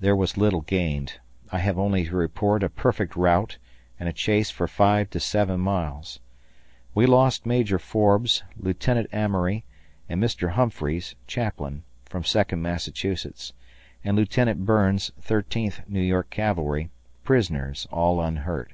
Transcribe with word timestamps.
There 0.00 0.16
was 0.16 0.36
little 0.36 0.62
gained. 0.62 1.20
I 1.52 1.58
have 1.60 1.78
only 1.78 2.06
to 2.06 2.16
report 2.16 2.64
a 2.64 2.68
perfect 2.68 3.14
rout 3.14 3.58
and 3.96 4.08
a 4.08 4.12
chase 4.12 4.50
for 4.50 4.66
five 4.66 5.08
to 5.10 5.20
seven 5.20 5.60
miles. 5.60 6.18
We 6.96 7.06
lost 7.06 7.46
Major 7.46 7.78
Forbes, 7.78 8.42
Lieutenant 8.56 9.06
Amory, 9.12 9.64
and 10.08 10.20
Mr. 10.20 10.54
Humphreys 10.54 11.14
(Chaplain), 11.28 11.84
from 12.06 12.24
Second 12.24 12.60
Massachusetts, 12.60 13.52
and 14.02 14.16
Lieutenant 14.16 14.66
Burns, 14.66 15.12
Thirteenth 15.20 15.82
New 15.86 16.02
York 16.02 16.28
Cavalry, 16.30 16.90
prisoners, 17.22 17.86
all 17.92 18.20
unhurt. 18.20 18.72